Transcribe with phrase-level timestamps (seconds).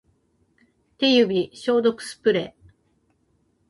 [0.97, 2.69] 手指消毒スプレー